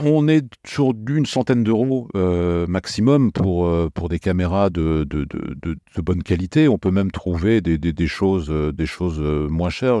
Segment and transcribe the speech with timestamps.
[0.00, 5.06] On est sur d'une centaine d'euros euh, maximum pour, euh, pour des caméras de,
[5.96, 6.68] bonne qualité.
[6.68, 10.00] On peut même trouver des, choses, des choses moins chères.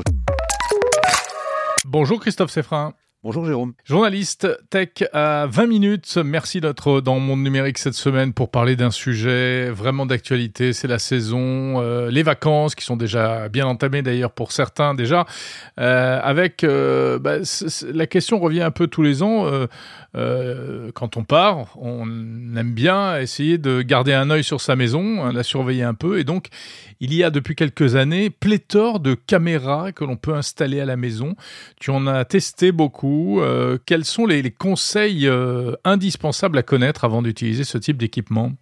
[1.84, 2.94] Bonjour Christophe Seffrin.
[3.24, 3.72] Bonjour Jérôme.
[3.84, 6.18] Journaliste tech à 20 minutes.
[6.24, 10.72] Merci d'être dans Monde Numérique cette semaine pour parler d'un sujet vraiment d'actualité.
[10.72, 15.26] C'est la saison, euh, les vacances qui sont déjà bien entamées d'ailleurs pour certains déjà.
[15.80, 17.38] Euh, avec euh, bah,
[17.92, 19.50] la question revient un peu tous les ans.
[20.94, 22.06] Quand on part, on
[22.56, 26.20] aime bien essayer de garder un œil sur sa maison, hein, la surveiller un peu.
[26.20, 26.48] Et donc,
[27.00, 30.96] il y a depuis quelques années pléthore de caméras que l'on peut installer à la
[30.96, 31.34] maison.
[31.80, 33.07] Tu en as testé beaucoup.
[33.40, 38.52] Euh, quels sont les, conseils euh, indispensables à connaître avant d'utiliser ce type d'équipement?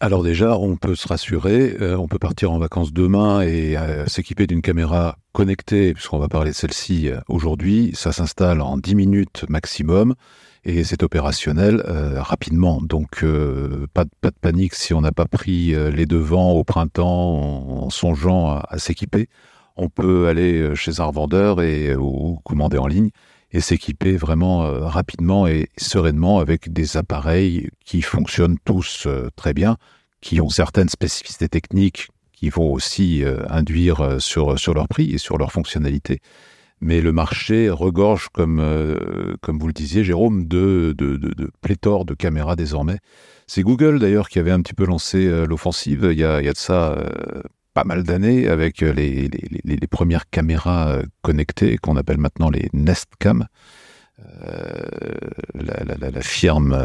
[0.00, 3.76] Alors déjà, on peut se rassurer, on peut partir en vacances demain et
[4.08, 7.92] s'équiper d'une caméra connectée, puisqu'on va parler de celle-ci aujourd'hui.
[7.94, 10.16] Ça s'installe en 10 minutes maximum
[10.64, 12.80] et c'est opérationnel euh, rapidement.
[12.80, 17.84] Donc euh, pas, de panique si on n'a pas pris euh, les devants au printemps
[17.84, 19.28] en, songeant à, s'équiper.
[19.76, 23.08] On peut aller chez un revendeur et ou commander en ligne
[23.52, 29.76] et s'équiper vraiment rapidement et sereinement avec des appareils qui fonctionnent tous très bien,
[30.20, 35.36] qui ont certaines spécificités techniques qui vont aussi induire sur, sur leur prix et sur
[35.36, 36.20] leur fonctionnalité
[36.82, 41.50] mais le marché regorge, comme, euh, comme vous le disiez, Jérôme, de, de, de, de
[41.60, 42.98] pléthore de caméras désormais.
[43.46, 46.44] C'est Google d'ailleurs qui avait un petit peu lancé euh, l'offensive il, y a, il
[46.44, 47.42] y a de ça euh,
[47.74, 53.08] pas mal d'années avec les, les, les, premières caméras connectées qu'on appelle maintenant les Nest
[53.18, 53.46] Cam.
[55.54, 56.76] La, la, la, firme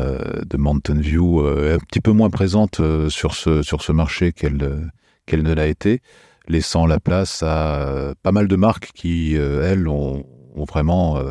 [0.45, 4.91] de Mountain View est un petit peu moins présente sur ce, sur ce marché qu'elle
[5.25, 6.01] qu'elle ne l'a été
[6.47, 10.25] laissant la place à euh, pas mal de marques qui, euh, elles, ont,
[10.67, 11.21] vraiment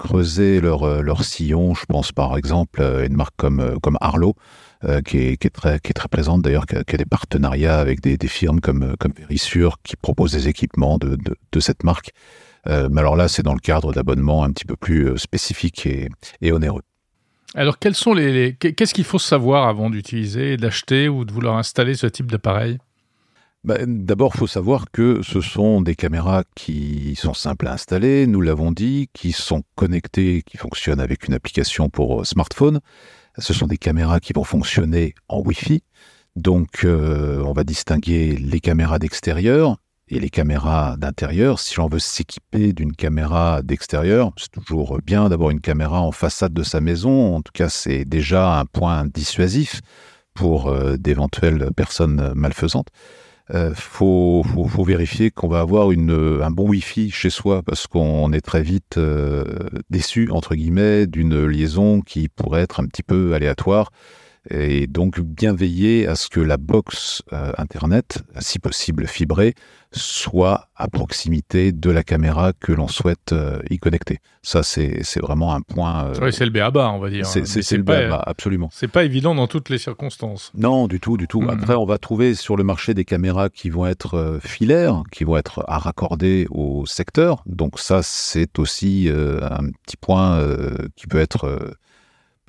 [0.00, 1.74] euh, creusé leur, sillon.
[1.74, 4.34] Je pense par exemple à une marque comme, comme Arlo,
[5.04, 8.00] qui, est, qui, est très, qui est très présente d'ailleurs, qui, a des partenariats avec
[8.00, 12.10] des, des firmes comme, comme qui proposent des équipements de, de, de cette marque.
[12.66, 16.08] mais alors là, c'est dans le cadre d'abonnements un petit peu plus spécifiques et,
[16.40, 16.82] et onéreux.
[17.54, 18.54] Alors, quels sont les...
[18.54, 22.78] qu'est-ce qu'il faut savoir avant d'utiliser, d'acheter ou de vouloir installer ce type d'appareil?
[23.66, 28.26] Bah, D'abord, il faut savoir que ce sont des caméras qui sont simples à installer,
[28.26, 32.80] nous l'avons dit, qui sont connectées, qui fonctionnent avec une application pour euh, smartphone.
[33.38, 35.82] Ce sont des caméras qui vont fonctionner en Wi-Fi.
[36.36, 39.76] Donc, euh, on va distinguer les caméras d'extérieur
[40.08, 41.58] et les caméras d'intérieur.
[41.58, 46.54] Si l'on veut s'équiper d'une caméra d'extérieur, c'est toujours bien d'avoir une caméra en façade
[46.54, 47.34] de sa maison.
[47.34, 49.80] En tout cas, c'est déjà un point dissuasif
[50.34, 52.90] pour euh, d'éventuelles personnes malfaisantes
[53.54, 54.42] euh, faut,
[54.84, 58.98] vérifier qu'on va avoir une, un bon Wi-Fi chez soi parce qu'on est très vite
[58.98, 59.44] euh,
[59.90, 63.92] déçu entre guillemets d'une liaison qui pourrait être un petit peu aléatoire
[64.50, 69.54] et donc bien veiller à ce que la box euh, internet, si possible fibrée,
[69.92, 74.18] soit à proximité de la caméra que l'on souhaite euh, y connecter.
[74.42, 76.06] Ça, c'est vraiment un point.
[76.06, 77.26] Euh, oui, c'est le BABA, on va dire.
[77.26, 78.68] C'est le BABA, absolument.
[78.72, 80.52] C'est pas évident dans toutes les circonstances.
[80.54, 81.40] Non, du tout, du tout.
[81.40, 81.50] Mmh.
[81.50, 85.36] Après, on va trouver sur le marché des caméras qui vont être filaires, qui vont
[85.36, 87.42] être à raccorder au secteur.
[87.46, 90.40] Donc ça, c'est aussi un petit point
[90.94, 91.76] qui peut être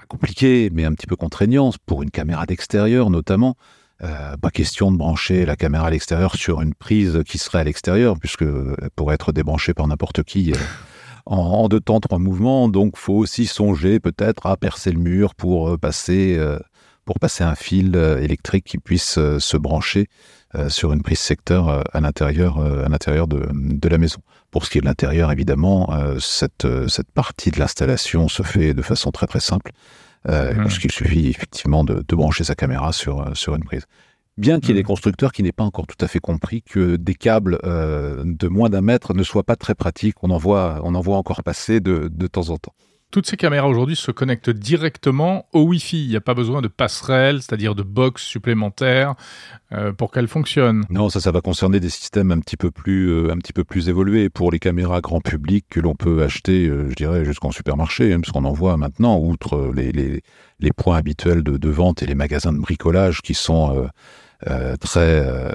[0.08, 3.56] compliqué, mais un petit peu contraignant, pour une caméra d'extérieur notamment.
[4.04, 7.64] Euh, pas question de brancher la caméra à l'extérieur sur une prise qui serait à
[7.64, 10.58] l'extérieur, puisque elle pourrait être débranchée par n'importe qui euh,
[11.26, 12.70] en, deux temps, trois mouvements.
[12.70, 16.38] Donc, faut aussi songer peut-être à percer le mur pour euh, passer,
[17.08, 20.08] pour passer un fil électrique qui puisse se brancher
[20.68, 24.20] sur une prise secteur à l'intérieur, à l'intérieur de, de, la maison.
[24.52, 28.82] Pour ce qui est de l'intérieur, évidemment, cette, cette partie de l'installation se fait de
[28.82, 29.72] façon très très simple
[30.30, 30.58] euh, mmh.
[30.58, 33.86] parce qu'il suffit effectivement de, de, brancher sa caméra sur, euh, sur une prise.
[34.38, 34.88] Bien qu'il y ait des mmh.
[34.88, 38.70] constructeurs qui n'aient pas encore tout à fait compris que des câbles euh, de moins
[38.70, 41.80] d'un mètre ne soient pas très pratiques, on en voit, on en voit encore passer
[41.80, 42.74] de, de temps en temps
[43.12, 46.04] toutes ces caméras aujourd'hui se connectent directement au Wi-Fi.
[46.04, 49.16] Il n'y a pas besoin de passerelle, c'est-à-dire de box supplémentaires
[49.72, 50.84] euh, pour qu'elles fonctionnent.
[50.90, 53.88] Non, ça, va concerner des systèmes un petit peu plus, euh, un petit peu plus
[53.88, 58.14] évolués pour les caméras grand public que l'on peut acheter, euh, je dirais, jusqu'en supermarché,
[58.14, 60.22] hein, puisqu'on en voit maintenant, outre les,
[60.76, 63.88] points habituels de, vente et les magasins de bricolage qui sont
[64.80, 65.52] très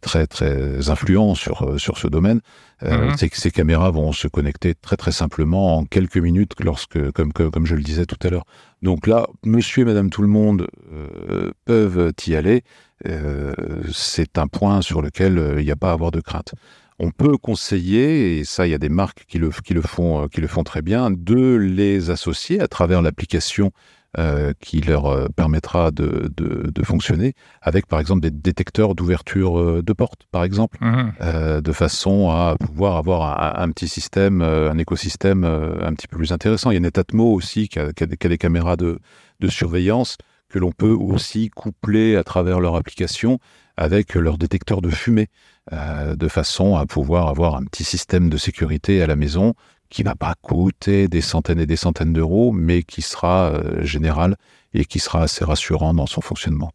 [0.00, 2.40] très très influents sur sur ce domaine.
[2.82, 3.16] Euh, mhm.
[3.16, 7.32] C'est que ces caméras vont se connecter très très simplement en quelques minutes, lorsque comme
[7.32, 8.44] comme, je le disais tout à l'heure.
[8.82, 12.62] Donc là, Monsieur et Madame tout le monde euh, peuvent y aller.
[13.06, 13.52] Euh,
[13.92, 16.54] c'est un point sur lequel il n'y a pas à avoir de crainte.
[17.00, 20.26] on peut conseiller, et ça, il y a des marques qui le, qui le, font,
[20.26, 23.70] qui le font très bien, de les associer à travers l'application
[24.16, 29.82] euh, qui leur euh, permettra de, de, fonctionner avec, par exemple, des détecteurs d'ouverture euh,
[29.82, 31.60] de porte, par exemple, mmh.
[31.60, 36.70] de façon à pouvoir avoir un, petit système, un écosystème un petit peu plus intéressant.
[36.70, 38.98] Il y a Netatmo aussi qui a, qui a, des, caméras de,
[39.40, 40.16] de surveillance
[40.48, 43.38] que l'on peut aussi coupler à travers leur application
[43.76, 45.28] avec leur détecteur de fumée,
[45.70, 49.52] de façon à pouvoir avoir un petit système de sécurité à la maison
[49.90, 54.36] qui va pas coûter des centaines et des centaines d'euros, mais qui sera euh, général
[54.74, 56.72] et qui sera assez rassurant dans son fonctionnement.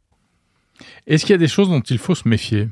[1.07, 2.69] Est-ce qu'il y a des choses dont il faut se méfier?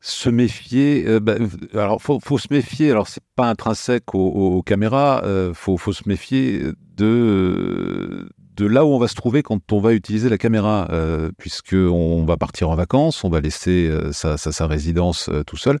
[0.00, 1.36] Se méfier, euh, bah,
[1.72, 2.90] alors faut, faut se méfier.
[2.90, 5.22] Alors c'est pas intrinsèque aux, caméras.
[5.24, 6.62] Euh, faut, faut se méfier
[6.96, 11.32] de de là où on va se trouver quand on va utiliser la caméra, euh,
[11.38, 15.80] puisque on va partir en vacances, on va laisser sa, sa, sa, résidence tout seul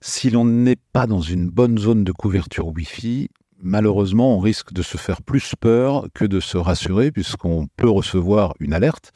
[0.00, 3.28] si l'on n'est pas dans une bonne zone de couverture Wi-Fi,
[3.62, 8.54] malheureusement, on risque de se faire plus peur que de se rassurer, puisqu'on peut recevoir
[8.60, 9.12] une alerte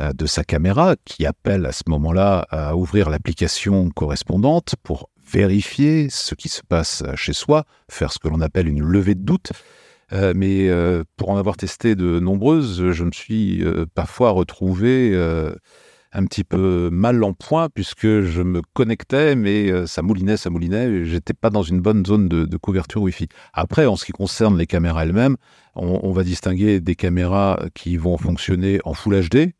[0.00, 6.10] euh, de sa caméra qui appelle à ce moment-là à ouvrir l'application correspondante pour vérifier
[6.10, 9.52] ce qui se passe chez soi, faire ce que l'on appelle une levée de doute.
[10.12, 13.64] Euh, mais euh, pour en avoir testé de nombreuses, je me suis
[13.94, 15.12] parfois retrouvé
[16.14, 20.48] un petit peu mal en point puisque je me connectais, mais euh, ça moulinait, ça
[20.48, 21.04] moulinait.
[21.04, 23.28] J'étais pas dans une bonne zone de, couverture Wi-Fi.
[23.52, 25.36] Après, en ce qui concerne les caméras elles-mêmes,
[25.74, 29.54] on, va distinguer des caméras qui vont fonctionner en Full HD,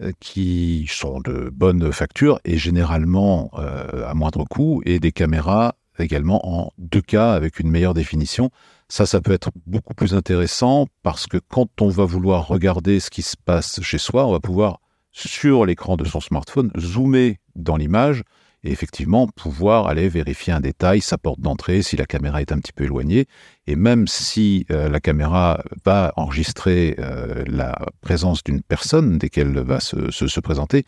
[0.00, 5.74] euh, qui sont de bonne facture et généralement euh, à moindre coût, et des caméras
[5.98, 8.50] également en 2K avec une meilleure définition.
[8.88, 13.10] Ça, ça peut être beaucoup plus intéressant parce que quand on va vouloir regarder ce
[13.10, 14.78] qui se passe chez soi, on va pouvoir
[15.16, 18.22] sur l'écran de son smartphone, zoomer dans l'image
[18.64, 22.58] et effectivement pouvoir aller vérifier un détail, sa porte d'entrée, si la caméra est un
[22.58, 23.26] petit peu éloignée.
[23.66, 29.58] Et même si euh, la caméra va enregistrer euh, la présence d'une personne dès qu'elle
[29.58, 30.84] va se, se, présenter,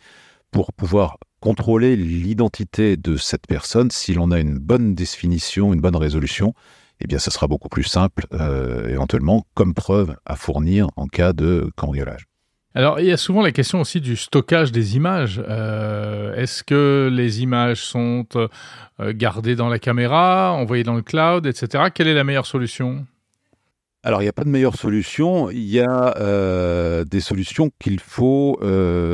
[0.51, 5.95] pour pouvoir contrôler l'identité de cette personne, si l'on a une bonne définition, une bonne
[5.95, 6.53] résolution,
[7.01, 11.33] eh bien, ça sera beaucoup plus simple, euh, éventuellement, comme preuve à fournir en cas
[11.33, 12.28] de cambriolage.
[12.75, 15.41] Alors, il y a souvent la question aussi du stockage des images.
[15.49, 18.47] Euh, est-ce que les images sont euh,
[19.13, 21.85] gardées dans la caméra, envoyées dans le cloud, etc.
[21.93, 23.07] Quelle est la meilleure solution?
[24.03, 25.49] Alors, il n'y a pas de meilleure solution.
[25.49, 28.59] Il y a euh, des solutions qu'il faut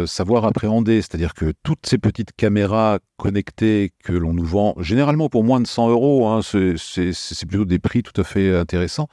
[0.05, 1.01] savoir appréhender.
[1.01, 5.67] C'est-à-dire que toutes ces petites caméras connectées que l'on nous vend, généralement pour moins de
[5.67, 9.07] 100 euros, hein, c'est plutôt des prix tout à fait intéressants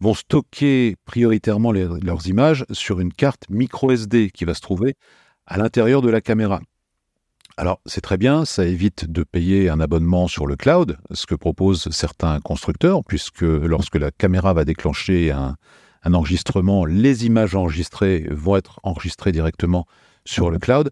[0.00, 4.94] vont stocker prioritairement leurs images sur une carte micro SD qui va se trouver
[5.46, 6.60] à l'intérieur de la caméra.
[7.58, 11.34] Alors c'est très bien, ça évite de payer un abonnement sur le cloud, ce que
[11.34, 15.56] proposent certains constructeurs, puisque lorsque la caméra va déclencher un,
[16.04, 19.86] enregistrement, les images enregistrées vont être enregistrées directement
[20.26, 20.90] sur le cloud.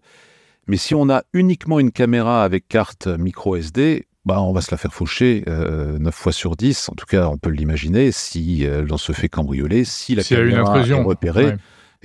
[0.67, 4.71] Mais si on a uniquement une caméra avec carte micro SD, bah, on va se
[4.71, 6.89] la faire faucher euh, 9 fois sur 10.
[6.89, 10.79] En tout cas, on peut l'imaginer si euh, l'on se fait cambrioler, si la caméra
[10.79, 11.55] est repérée.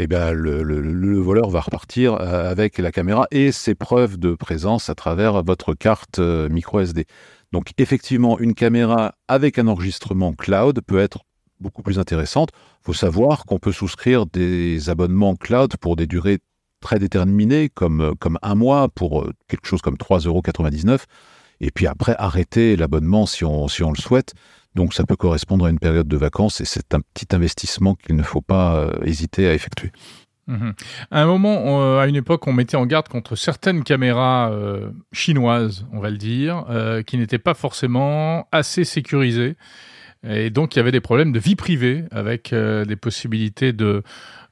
[0.02, 4.88] Eh bien, le, voleur va repartir euh, avec la caméra et ses preuves de présence
[4.88, 7.04] à travers votre carte euh, micro SD.
[7.52, 11.24] Donc, effectivement, une caméra avec un enregistrement cloud peut être
[11.60, 12.48] beaucoup plus intéressante.
[12.80, 16.38] Il faut savoir qu'on peut souscrire des abonnements cloud pour des durées
[16.80, 20.42] très déterminées, comme, comme un mois pour quelque chose comme 3,99 euros
[21.60, 24.34] et puis après arrêter l'abonnement si on, si on le souhaite.
[24.74, 28.16] Donc ça peut correspondre à une période de vacances et c'est un petit investissement qu'il
[28.16, 29.90] ne faut pas euh, hésiter à effectuer.
[30.46, 30.74] Mhm.
[31.10, 34.90] À un moment, euh, à une époque, on mettait en garde contre certaines caméras euh,
[35.12, 36.64] chinoises, on va le dire,
[37.06, 39.56] qui n'étaient pas forcément assez sécurisées.
[40.22, 44.02] Et donc, il y avait des problèmes de vie privée avec des possibilités de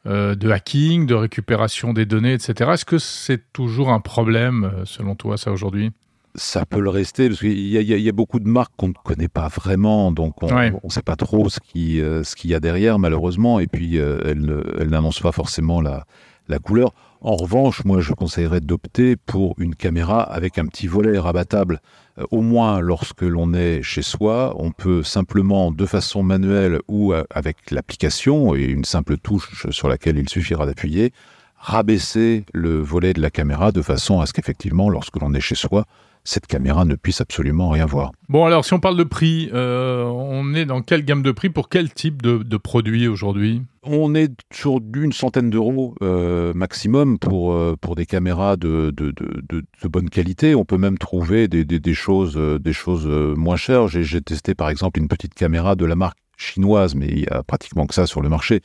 [0.06, 2.70] hacking, de récupération des données, etc.
[2.72, 5.92] Est-ce que c'est toujours un problème, selon toi, ça aujourd'hui?
[6.38, 9.48] Ça peut le rester parce qu'il y, a beaucoup de marques qu'on ne connaît pas
[9.48, 13.60] vraiment, donc on ne sait pas trop ce euh, ce qu'il y a derrière malheureusement,
[13.60, 16.06] et puis euh, elle, n'annonce pas forcément la,
[16.48, 16.94] la couleur.
[17.20, 21.80] En revanche, moi je conseillerais d'opter pour une caméra avec un petit volet rabattable.
[22.18, 27.12] Euh, au moins lorsque l'on est chez soi, on peut simplement de façon manuelle ou
[27.30, 31.12] avec l'application et une simple touche sur laquelle il suffira d'appuyer,
[31.56, 35.56] rabaisser le volet de la caméra de façon à ce qu'effectivement, lorsque l'on est chez
[35.56, 35.84] soi,
[36.24, 38.12] cette caméra ne puisse absolument rien voir.
[38.28, 41.50] Bon, alors si on parle de prix, euh, on est dans quelle gamme de prix
[41.50, 43.62] pour quel type de, produit aujourd'hui?
[43.84, 49.12] On est sur d'une centaine d'euros euh, maximum pour, euh, pour des caméras de, de,
[49.12, 50.54] de, de, bonne qualité.
[50.54, 53.88] On peut même trouver des, des, des choses, des choses moins chères.
[53.88, 57.42] J'ai testé par exemple une petite caméra de la marque chinoise, mais il y a
[57.42, 58.62] pratiquement que ça sur le marché,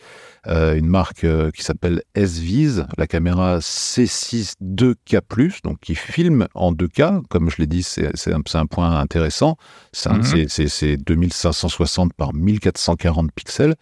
[0.47, 6.71] euh, une marque euh, qui s'appelle S-Vise, la caméra C6 2K+, donc qui filme en
[6.71, 9.57] 2K, comme je l'ai dit, c'est un, un, point intéressant,
[9.91, 10.97] c'est mm -hmm.
[11.03, 13.75] 2560 par 1440 pixels,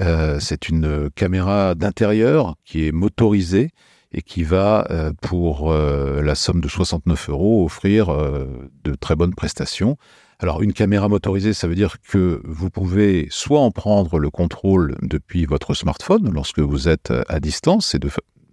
[0.00, 3.70] euh, c'est une caméra d'intérieur qui est motorisée
[4.14, 9.16] et qui va, euh, pour euh, la somme de 69 euros, offrir euh, de très
[9.16, 9.98] bonnes prestations.
[10.38, 14.96] Alors une caméra motorisée, ça veut dire que vous pouvez soit en prendre le contrôle
[15.02, 18.08] depuis votre smartphone lorsque vous êtes à distance et de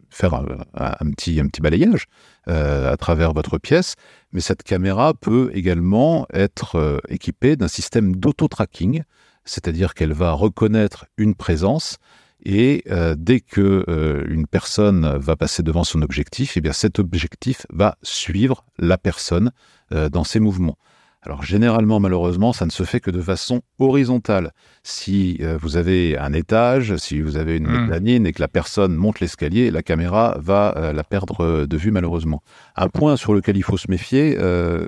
[0.10, 0.34] faire
[0.74, 2.06] un, petit, balayage
[2.48, 3.96] euh, à travers votre pièce,
[4.34, 9.04] mais cette caméra peut également être euh, équipée d'un système d'auto-tracking,
[9.46, 11.98] c'est-à-dire qu'elle va reconnaître une présence
[12.44, 17.00] et euh, dès que euh, une personne va passer devant son objectif, eh bien cet
[17.00, 19.52] objectif va suivre la personne
[19.92, 20.78] euh, dans ses mouvements.
[21.24, 24.54] Alors généralement, malheureusement, ça ne se fait que de façon horizontale.
[24.82, 27.82] Si euh, vous avez un étage, si vous avez une Mm.
[27.86, 31.92] mezzanine et que la personne monte l'escalier, la caméra va euh, la perdre de vue
[31.92, 32.42] malheureusement.
[32.76, 34.88] Un point sur lequel il faut se méfier, euh,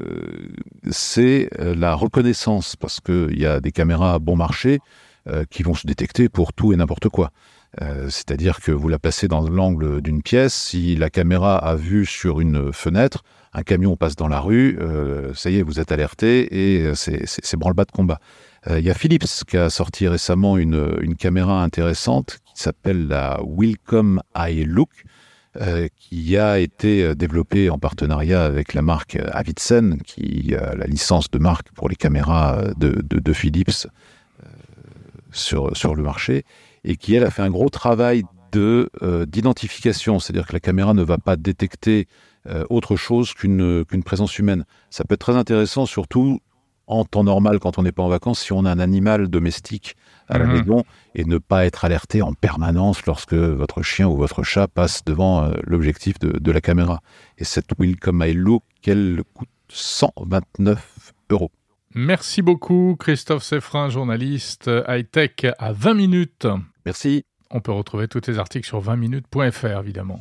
[0.89, 4.79] c'est la reconnaissance, parce qu'il y a des caméras à bon marché
[5.49, 7.31] qui vont se détecter pour tout et n'importe quoi.
[7.81, 12.05] Euh, C'est-à-dire que vous la placez dans l'angle d'une pièce, si la caméra a vu
[12.05, 15.91] sur une fenêtre, un camion passe dans la rue, euh, ça y est, vous êtes
[15.91, 18.19] alerté et euh, c'est- branle-bas de combat.
[18.69, 23.41] Il y a Philips qui a sorti récemment une, une caméra intéressante qui s'appelle la
[23.43, 25.03] Wilcom Eye Look,
[25.97, 31.39] qui a été développée en partenariat avec la marque Avidsen, qui a la licence de
[31.39, 33.85] marque pour les caméras de, de, de Philips
[35.33, 36.45] sur, sur le marché,
[36.83, 40.93] et qui, elle, a fait un gros travail de euh, d'identification, c'est-à-dire que la caméra
[40.93, 42.07] ne va pas détecter
[42.47, 44.65] euh, autre chose qu'une qu'une présence humaine.
[44.89, 46.39] Ça peut être très intéressant, surtout
[46.85, 49.95] en temps normal, quand on n'est pas en vacances, si on a un animal domestique
[50.27, 50.51] à la Mhm.
[50.53, 50.83] maison
[51.15, 55.45] et ne pas être alerté en permanence lorsque votre chien ou votre chat passe devant
[55.45, 56.99] euh, l'objectif de, de la caméra.
[57.37, 61.51] Et cette Wilcom Eye Look, elle coûte 129 euros.
[61.95, 66.47] Merci beaucoup, Christophe Seffrin, journaliste high-tech à 20 minutes.
[66.85, 67.23] Merci.
[67.51, 70.19] On peut retrouver tous tes articles sur 20minutes.fr, évidemment.